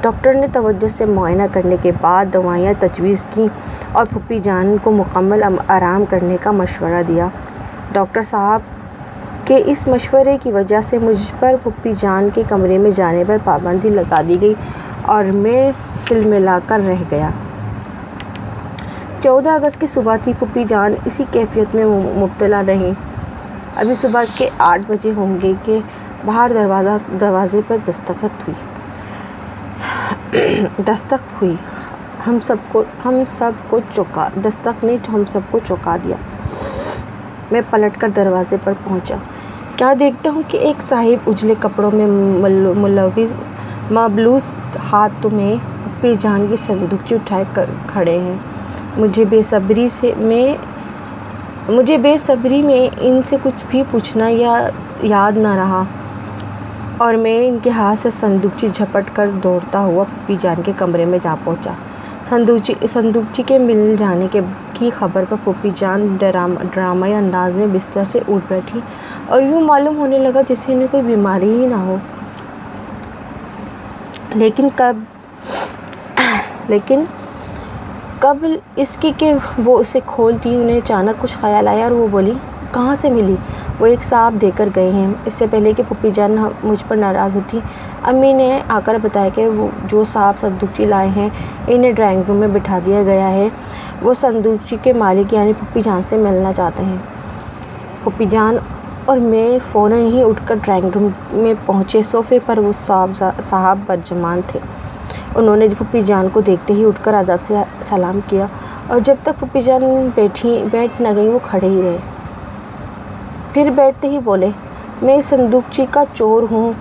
ڈاکٹر 0.00 0.34
نے 0.34 0.46
توجہ 0.52 0.88
سے 0.88 1.04
معائنہ 1.04 1.42
کرنے 1.52 1.76
کے 1.82 1.92
بعد 2.00 2.32
دوائیاں 2.34 2.72
تجویز 2.80 3.24
کیں 3.34 3.48
اور 3.92 4.06
پھوپھی 4.10 4.38
جان 4.38 4.76
کو 4.82 4.90
مکمل 4.90 5.42
آرام 5.68 6.04
کرنے 6.10 6.36
کا 6.42 6.50
مشورہ 6.50 7.02
دیا۔ 7.08 7.28
ڈاکٹر 7.92 8.22
صاحب 8.30 8.60
کے 9.44 9.62
اس 9.66 9.86
مشورے 9.88 10.38
کی 10.42 10.52
وجہ 10.52 10.80
سے 10.90 10.98
مجھ 10.98 11.32
پر 11.38 11.54
پھوپھی 11.62 11.92
جان 12.00 12.28
کے 12.34 12.42
کمرے 12.48 12.78
میں 12.78 12.90
جانے 12.90 13.24
پر 13.26 13.36
پابندی 13.44 13.88
لگا 13.88 14.22
دی 14.28 14.40
گئی 14.40 14.54
اور 15.02 15.24
میں 15.24 15.70
تل 16.08 16.24
ملا 16.24 16.58
کر 16.66 16.80
رہ 16.86 17.02
گیا۔ 17.10 17.30
چودہ 19.22 19.50
اگست 19.50 19.80
کی 19.80 19.86
صبح 19.86 20.16
تھی 20.22 20.32
پھوپھی 20.38 20.64
جان، 20.64 20.94
اسی 21.04 21.24
کیفیت 21.30 21.74
میں 21.74 21.84
مبتلا 22.16 22.62
رہیں۔ 22.66 22.90
ابھی 23.76 23.94
صبح 23.94 24.22
کے 24.36 24.48
آٹھ 24.58 24.82
بجے 24.88 25.12
ہوں 25.16 25.38
گے 25.42 25.52
کہ 25.64 25.78
باہر 26.24 26.50
دروازہ، 26.54 27.18
دروازے 27.20 27.60
پر 27.66 27.76
دستخط 27.88 28.48
ہوئی۔ 28.48 28.54
دستک 30.86 31.42
ہوئی۔ 31.42 31.56
ہم 32.26 32.38
سب 32.42 32.56
کو، 32.68 32.84
ہم 33.04 33.14
سب 33.26 33.52
کو 33.68 33.80
چوکا 33.94 34.28
دستک 34.44 34.84
نے 34.84 34.96
ہم 35.12 35.22
سب 35.28 35.40
کو 35.50 35.58
چوکا 35.64 35.96
دیا۔ 36.04 36.16
میں 37.50 37.60
پلٹ 37.70 38.00
کر 38.00 38.08
دروازے 38.16 38.56
پر 38.64 38.72
پہنچا۔ 38.84 39.16
کیا 39.76 39.94
دیکھتا 40.00 40.30
ہوں 40.30 40.42
کہ 40.48 40.56
ایک 40.56 40.82
صاحب 40.88 41.30
اجلے 41.30 41.54
کپڑوں 41.60 41.90
میں 41.94 42.06
ملوث 42.74 43.30
مبلوس 43.92 44.42
ہاتھ 44.92 45.26
میں 45.26 45.54
پھوپھی 45.82 46.14
جان 46.20 46.46
کی 46.50 46.56
صندوقچی 46.66 47.14
اٹھائے 47.14 47.44
کھڑے 47.86 48.18
ہیں۔ 48.18 48.36
مجھے 48.96 49.24
بے 49.24 49.42
صبری 49.50 49.88
سے 49.88 50.12
میں 50.16 50.54
مجھے 51.72 51.98
بے 51.98 52.16
صبری 52.18 52.62
میں 52.62 52.94
ان 53.00 53.20
سے 53.28 53.36
کچھ 53.42 53.64
بھی 53.68 53.82
پوچھنا 53.90 54.28
یا 54.28 54.68
یاد 55.02 55.32
نہ 55.36 55.54
رہا۔ 55.54 55.82
اور 56.98 57.14
میں 57.14 57.48
ان 57.48 57.58
کے 57.62 57.70
ہاتھ 57.70 57.98
سے 57.98 58.10
صندوقچی 58.10 58.68
جھپٹ 58.72 59.10
کر 59.14 59.30
دوڑتا 59.42 59.80
ہوا 59.80 60.04
پھوپھی 60.04 60.36
جان 60.40 60.62
کے 60.62 60.72
کمرے 60.78 61.04
میں 61.04 61.18
جا 61.22 61.34
پہنچا۔ 61.44 61.70
صندوقچی 62.28 62.74
صندوقچی 62.92 63.42
کے 63.46 63.58
مل 63.58 63.94
جانے 63.98 64.26
کے 64.32 64.40
کی 64.74 64.90
خبر 64.98 65.24
پر 65.28 65.36
پھوپھی 65.44 65.70
جان 65.74 66.16
ڈرام، 66.20 66.54
ڈرامائی 66.70 67.14
انداز 67.14 67.52
میں 67.54 67.66
بستر 67.72 68.02
سے 68.12 68.18
اٹھ 68.28 68.44
بیٹھی 68.48 68.80
اور 69.26 69.42
یوں 69.42 69.60
معلوم 69.60 69.96
ہونے 69.96 70.18
لگا 70.18 70.40
جیسے 70.48 70.72
انہیں 70.72 70.86
کوئی 70.90 71.02
بیماری 71.02 71.60
ہی 71.60 71.66
نہ 71.66 71.74
ہو۔ 71.74 71.96
لیکن 74.34 74.68
کب، 74.76 74.96
لیکن 76.68 77.04
قبل 78.20 78.56
اس 78.76 78.96
کی 79.00 79.12
کہ 79.16 79.32
وہ 79.64 79.78
اسے 79.78 80.00
کھولتی 80.06 80.54
انہیں 80.54 80.76
اچانک 80.76 81.22
کچھ 81.22 81.38
خیال 81.40 81.68
آیا 81.68 81.82
اور 81.82 81.90
وہ 81.90 82.06
بولی، 82.10 82.32
کہاں 82.72 82.94
سے 83.00 83.10
ملی؟ 83.10 83.36
وہ 83.78 83.86
ایک 83.86 84.02
صاحب 84.02 84.34
دے 84.40 84.50
کر 84.56 84.68
گئے 84.76 84.90
ہیں۔ 84.90 85.12
اس 85.24 85.34
سے 85.34 85.46
پہلے 85.50 85.72
کہ 85.72 85.82
پھوپھی 85.88 86.10
جان 86.10 86.36
مجھ 86.64 86.84
پر 86.88 86.96
ناراض 86.96 87.34
ہوتی، 87.34 87.60
امی 88.02 88.32
نے 88.32 88.60
آ 88.68 88.80
کر 88.84 88.96
بتایا 89.02 89.28
کہ 89.34 89.48
وہ، 89.48 89.66
جو 89.84 90.04
صاحب 90.04 90.38
صندوقچی 90.38 90.84
لائے 90.84 91.08
ہیں، 91.08 91.28
انہیں 91.66 91.92
ڈرائنگ 91.92 92.22
روم 92.28 92.36
میں 92.36 92.48
بٹھا 92.48 92.78
دیا 92.86 93.02
گیا 93.02 93.30
ہے۔ 93.30 93.48
وہ 94.02 94.14
صندوقچی 94.14 94.76
کے 94.82 94.92
مالک 94.92 95.34
یعنی 95.34 95.52
پھوپھی 95.52 95.82
جان 95.82 96.02
سے 96.08 96.16
ملنا 96.16 96.52
چاہتے 96.52 96.84
ہیں۔ 96.84 96.96
پھوپھی 98.02 98.26
جان 98.26 98.56
اور 99.04 99.18
میں 99.18 99.58
فوراً 99.72 100.06
ہی 100.06 100.22
اٹھ 100.22 100.40
کر 100.44 100.54
ڈرائنگ 100.64 100.90
روم 100.94 101.08
میں 101.32 101.54
پہنچے۔ 101.66 102.02
صوفے 102.02 102.38
پر 102.46 102.58
وہ 102.58 102.72
صاحب 102.86 103.24
صاحب 103.48 103.78
برجمان 103.86 104.40
تھے۔ 104.46 104.60
انہوں 105.36 105.56
نے 105.56 105.66
پھوپھی 105.78 106.00
جان 106.00 106.28
کو 106.32 106.40
دیکھتے 106.40 106.74
ہی 106.74 106.84
اٹھ 106.84 107.04
کر 107.04 107.14
ادب 107.14 107.42
سے 107.42 107.54
سلام 107.82 108.18
کیا 108.26 108.46
اور 108.86 108.98
جب 109.04 109.14
تک 109.22 109.38
پھوپھی 109.38 109.60
جان 109.60 109.82
بیٹھی 110.14 110.62
بیٹھ 110.70 111.00
نہ 111.02 111.08
گئی 111.16 111.28
وہ 111.28 111.38
کھڑے 111.42 111.68
ہی 111.68 111.82
رہے۔ 111.82 111.96
پھر 113.52 113.70
بیٹھتے 113.74 114.08
ہی 114.08 114.18
بولے، 114.24 114.48
میں 115.02 115.14
اس 115.16 115.24
صندوقچی 115.24 115.86
کا 115.90 116.02
چور 116.14 116.42
ہوں۔ 116.50 116.72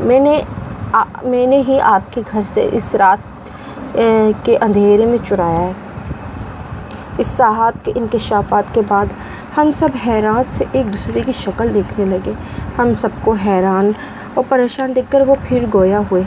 میں 0.00 0.20
نے 0.20 0.40
میں 1.24 1.46
نے 1.46 1.62
ہی 1.68 1.78
آپ 1.80 2.12
کے 2.12 2.22
گھر 2.32 2.40
سے 2.54 2.68
اس 2.72 2.94
رات 2.94 3.96
کے 4.44 4.56
اندھیرے 4.60 5.06
میں 5.06 5.18
چرایا 5.28 5.60
ہے۔ 5.60 5.72
اس 7.18 7.26
صاحب 7.26 7.84
کے 7.84 7.92
انکشافات 7.94 8.74
کے 8.74 8.80
بعد 8.88 9.06
ہم 9.56 9.70
سب 9.78 9.96
حیران 10.06 10.42
سے 10.50 10.64
ایک 10.72 10.92
دوسرے 10.92 11.20
کی 11.26 11.32
شکل 11.38 11.74
دیکھنے 11.74 12.04
لگے۔ 12.06 12.32
ہم 12.78 12.92
سب 12.98 13.08
کو 13.24 13.32
حیران 13.46 13.90
اور 14.34 14.44
پریشان 14.48 14.94
دیکھ 14.96 15.10
کر 15.10 15.20
وہ 15.26 15.34
پھر 15.42 15.64
گویا 15.74 16.00
ہوئے۔ 16.10 16.22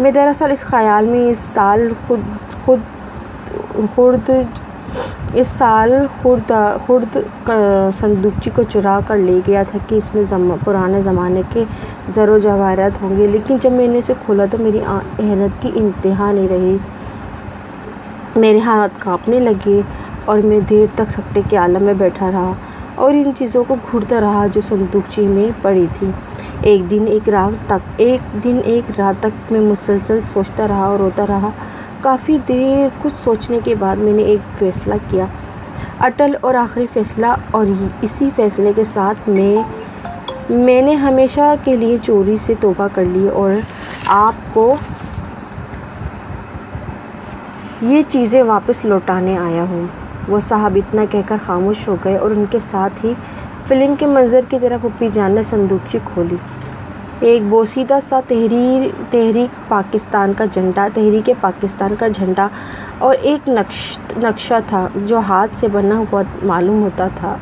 میں 0.00 0.10
دراصل 0.10 0.50
اس 0.52 0.60
خیال 0.60 1.06
میں 1.06 1.20
اس 1.30 1.38
سال 1.54 1.88
خود 2.06 2.20
خود، 2.64 2.80
خرد، 3.94 4.30
اس 5.34 5.46
سال 5.58 5.92
خرد 6.22 6.52
خرد 6.86 7.16
صندوقچی 7.98 8.50
کو 8.54 8.62
چرا 8.62 8.98
کر 9.06 9.16
لے 9.16 9.38
گیا 9.46 9.62
تھا 9.70 9.78
کہ 9.88 9.94
اس 9.94 10.14
میں 10.14 10.24
پرانے 10.64 11.02
زمانے 11.02 11.42
کے 11.52 11.64
زر 12.14 12.28
و 12.28 12.38
جواہرات 12.38 13.00
ہوں 13.02 13.16
گے، 13.16 13.26
لیکن 13.26 13.56
جب 13.60 13.72
میں 13.72 13.88
نے 13.88 13.98
اسے 13.98 14.14
کھولا 14.24 14.44
تو 14.50 14.58
میری 14.60 14.80
احنت 14.86 15.62
کی 15.62 15.70
انتہا 15.74 16.30
نہیں 16.32 16.48
رہی۔ 16.48 16.76
میرے 18.36 18.58
ہاتھ 18.58 18.92
کانپنے 18.98 19.40
لگے 19.40 19.80
اور 20.24 20.38
میں 20.44 20.60
دیر 20.70 20.86
تک 20.94 21.10
سکتے 21.10 21.40
کے 21.48 21.56
عالم 21.56 21.82
میں 21.82 21.94
بیٹھا 21.98 22.30
رہا 22.30 22.52
اور 22.94 23.14
ان 23.14 23.30
چیزوں 23.36 23.64
کو 23.68 23.74
گھڑتا 23.92 24.20
رہا 24.20 24.46
جو 24.52 24.60
صندوقچی 24.60 25.26
میں 25.26 25.50
پڑی 25.62 25.86
تھی۔ 25.98 26.10
ایک 26.66 26.90
دن 26.90 27.04
ایک 27.06 27.28
رات 27.28 27.66
تک، 27.66 27.88
ایک 27.96 28.44
دن 28.44 28.58
ایک 28.64 28.90
رات 28.98 29.20
تک 29.20 29.52
میں 29.52 29.60
مسلسل 29.60 30.18
سوچتا 30.26 30.66
رہا 30.68 30.84
اور 30.84 30.98
روتا 30.98 31.26
رہا۔ 31.28 31.50
کافی 32.00 32.38
دیر 32.48 32.88
کچھ 33.02 33.22
سوچنے 33.24 33.58
کے 33.64 33.74
بعد 33.74 33.96
میں 33.96 34.12
نے 34.12 34.22
ایک 34.22 34.58
فیصلہ 34.58 34.94
کیا۔ 35.10 35.24
اٹل 36.00 36.34
اور 36.40 36.54
آخری 36.54 36.86
فیصلہ، 36.92 37.26
اور 37.50 37.66
اسی 38.02 38.30
فیصلے 38.36 38.72
کے 38.76 38.84
ساتھ 38.84 39.28
میں 39.28 39.54
میں 40.50 40.80
نے 40.82 40.94
ہمیشہ 40.94 41.54
کے 41.64 41.76
لیے 41.76 41.96
چوری 42.02 42.36
سے 42.36 42.54
توبہ 42.60 42.88
کر 42.94 43.04
لی 43.12 43.28
اور 43.28 43.50
آپ 44.06 44.54
کو 44.54 44.74
یہ 47.82 48.02
چیزیں 48.08 48.42
واپس 48.42 48.84
لوٹانے 48.84 49.38
آیا 49.38 49.64
ہوں۔ 49.70 49.86
وہ 50.28 50.40
صاحب 50.48 50.72
اتنا 50.76 51.04
کہہ 51.10 51.26
کر 51.26 51.36
خاموش 51.46 51.88
ہو 51.88 51.96
گئے 52.04 52.16
اور 52.16 52.30
ان 52.30 52.44
کے 52.50 52.58
ساتھ 52.70 53.04
ہی 53.04 53.14
فلم 53.68 53.94
کے 53.98 54.06
منظر 54.06 54.40
کی 54.48 54.58
طرف 54.62 54.80
پھوپھی 54.80 55.08
جان 55.12 55.32
نے 55.32 55.42
صندوقچی 55.42 55.98
کھولی۔ 56.04 56.36
ایک 57.20 57.42
بوسیدہ 57.42 57.98
سا 58.08 58.20
تحریر، 58.28 58.88
تحریک 59.10 59.68
پاکستان 59.68 60.32
کا 60.36 60.44
جھنڈا، 60.44 60.88
تحریک 60.94 61.30
پاکستان 61.40 61.94
کا 61.98 62.08
جھنڈا 62.08 62.48
اور 62.98 63.16
ایک 63.22 63.48
نقش، 63.48 63.98
نقشہ 64.16 64.54
تھا 64.68 64.88
جو 64.96 65.18
ہاتھ 65.18 65.50
سے 65.54 65.68
بنا 65.72 65.98
ہوا 65.98 66.22
معلوم 66.42 66.82
ہوتا 66.82 67.08
تھا۔ 67.14 67.36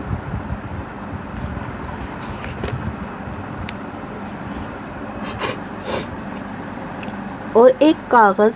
اور 7.52 7.70
ایک 7.78 8.10
کاغذ 8.10 8.52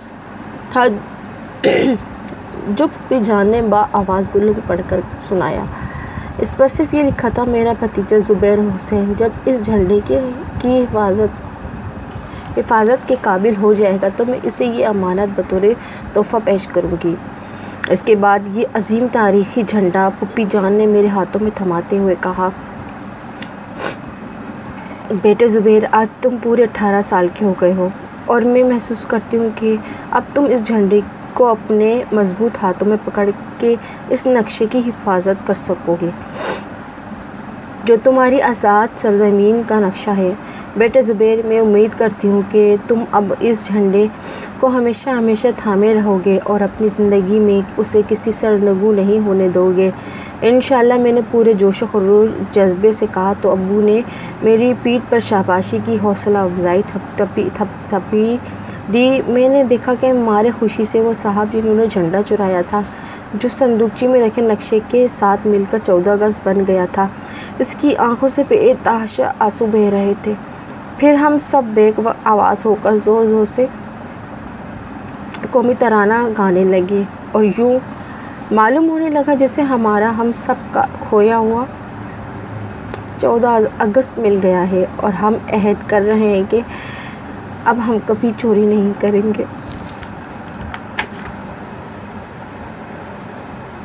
تھا 0.71 0.85
جو 2.67 2.87
پھوپھی 2.87 3.19
جان 3.23 3.47
نے 3.47 3.61
با 3.61 3.85
آواز 3.91 4.25
بلند 4.31 4.59
پڑھ 4.67 4.81
کر 4.87 4.99
سنایا۔ 5.29 5.63
اس 6.41 6.55
پر 6.57 6.67
صرف 6.67 6.93
یہ 6.93 7.03
لکھا 7.03 7.29
تھا، 7.33 7.43
میرا 7.43 7.71
بھتیجا 7.79 8.17
زبیر 8.27 8.59
حسین 8.75 9.13
جب 9.17 9.29
اس 9.45 9.65
جھنڈے 9.65 9.99
کے 10.07 10.19
کی 10.61 10.79
حفاظت 10.79 12.57
حفاظت 12.57 13.07
کے 13.07 13.15
قابل 13.21 13.55
ہو 13.61 13.73
جائے 13.73 13.97
گا 14.01 14.07
تو 14.17 14.25
میں 14.25 14.39
اسے 14.43 14.65
یہ 14.65 14.87
امانت 14.87 15.39
بطور 15.39 15.65
تحفہ 16.13 16.37
پیش 16.45 16.67
کروں 16.73 16.95
گی۔ 17.03 17.15
اس 17.89 18.01
کے 18.05 18.15
بعد 18.15 18.47
یہ 18.53 18.65
عظیم 18.73 19.05
تاریخی 19.11 19.61
جھنڈا 19.67 20.07
پھوپھی 20.19 20.43
جان 20.49 20.73
نے 20.73 20.85
میرے 20.85 21.07
ہاتھوں 21.07 21.43
میں 21.43 21.51
تھماتے 21.55 21.97
ہوئے 21.97 22.15
کہا، 22.21 22.49
بیٹے 25.21 25.47
زبیر، 25.47 25.83
آج 25.91 26.07
تم 26.21 26.35
پورے 26.43 26.63
اٹھارہ 26.63 27.01
سال 27.09 27.27
کے 27.33 27.45
ہو 27.45 27.53
گئے 27.61 27.73
ہو 27.73 27.87
اور 28.25 28.41
میں 28.41 28.63
محسوس 28.63 29.05
کرتی 29.07 29.37
ہوں 29.37 29.49
کہ 29.55 29.75
اب 30.11 30.23
تم 30.33 30.45
اس 30.49 30.67
جھنڈے 30.67 30.99
کو 31.39 31.47
اپنے 31.47 32.03
مضبوط 32.11 32.63
ہاتھوں 32.63 32.87
میں 32.87 32.97
پکڑ 33.05 33.29
کے 33.59 33.75
اس 34.09 34.25
نقشے 34.25 34.65
کی 34.71 34.79
حفاظت 34.87 35.47
کر 35.47 35.53
سکو 35.53 35.95
گے۔ 36.01 36.09
جو 37.85 37.95
تمہاری 38.03 38.41
آزاد 38.41 38.97
سرزمین 39.01 39.61
کا 39.67 39.79
نقشہ 39.79 40.09
ہے، 40.17 40.31
بیٹے 40.77 41.01
زبیر، 41.01 41.45
میں 41.47 41.59
امید 41.59 41.97
کرتی 41.99 42.27
ہوں 42.27 42.41
کہ 42.49 42.75
تم 42.87 43.03
اب 43.11 43.33
اس 43.39 43.65
جھنڈے 43.67 44.05
کو 44.59 44.67
ہمیشہ 44.67 45.09
ہمیشہ 45.09 45.47
تھامے 45.57 45.93
رہو 45.93 46.17
گے 46.25 46.39
اور 46.43 46.61
اپنی 46.61 46.87
زندگی 46.97 47.39
میں 47.39 47.61
اسے 47.77 48.01
کسی 48.07 48.31
سرنگو 48.31 48.93
نہیں 48.93 49.25
ہونے 49.25 49.47
دو 49.49 49.71
گے۔ 49.77 49.89
انشاءاللہ 50.41 50.93
میں 50.93 51.11
نے 51.11 51.21
پورے 51.31 51.53
جوش 51.53 51.83
و 51.83 51.85
خروش 51.91 52.55
جذبے 52.55 52.91
سے 52.91 53.05
کہا 53.13 53.33
تو 53.41 53.51
ابو 53.51 53.81
نے 53.81 54.01
میری 54.43 54.73
پیٹھ 54.83 55.03
پر 55.09 55.19
شاباشی 55.19 55.77
کی 55.85 55.97
حوصلہ 56.03 56.37
افزائی 56.37 56.81
تھپ 56.91 57.17
تھپی 57.89 58.37
دی، 58.93 59.21
میں 59.27 59.49
نے 59.49 59.63
دیکھا 59.63 59.93
کہ 59.99 60.13
مارے 60.13 60.49
خوشی 60.59 60.83
سے 60.91 61.01
وہ 61.01 61.13
صاحب 61.21 61.47
جنہوں 61.51 61.75
نے 61.75 61.85
جھنڈا 61.87 62.21
چرایا 62.27 62.61
تھا، 62.67 62.81
جو 63.33 63.49
صندوقچی 63.49 64.07
میں 64.07 64.21
رکھے 64.21 64.41
نقشے 64.41 64.79
کے 64.87 65.07
ساتھ 65.13 65.47
مل 65.47 65.63
کر 65.71 65.77
چودہ 65.85 66.09
اگست 66.09 66.39
بن 66.43 66.63
گیا 66.67 66.85
تھا۔ 66.91 67.07
اس 67.59 67.75
کی 67.79 67.95
آنکھوں 67.97 68.29
سے 68.35 68.43
بے 68.47 68.73
تحاشا 68.83 69.31
آنسو 69.39 69.65
بہ 69.65 69.89
رہے 69.89 70.13
تھے۔ 70.23 70.33
پھر 70.97 71.13
ہم 71.13 71.37
سب 71.41 71.61
بیک 71.73 71.99
آواز 72.23 72.65
ہو 72.65 72.75
کر 72.81 72.95
زور 73.05 73.25
زور 73.25 73.45
سے 73.55 73.65
قومی 75.51 75.73
ترانہ 75.79 76.13
گانے 76.37 76.63
لگے۔ 76.63 77.01
اور 77.31 77.43
یوں 77.57 77.79
معلوم 78.51 78.89
ہونے 78.89 79.09
لگا 79.09 79.33
جیسے 79.33 79.61
ہمارا 79.61 80.11
ہم 80.17 80.31
سب 80.35 80.55
کا 80.71 80.85
کھویا 80.99 81.37
ہوا 81.37 81.65
چودہ 83.21 83.57
اگست 83.79 84.19
مل 84.19 84.39
گیا 84.43 84.71
ہے۔ 84.71 84.85
اور 84.95 85.13
ہم 85.13 85.33
عہد 85.53 85.89
کر 85.89 86.01
رہے 86.01 86.29
ہیں 86.29 86.43
کہ 86.49 86.61
اب 87.65 87.79
ہم 87.87 87.99
کبھی 88.05 88.31
چوری 88.37 88.65
نہیں 88.65 88.93
کریں 88.99 89.33
گے۔ 89.37 89.45